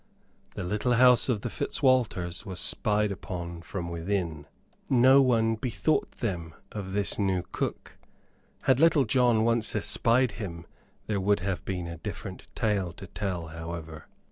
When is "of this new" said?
6.71-7.43